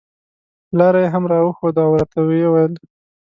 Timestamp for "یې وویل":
2.39-2.73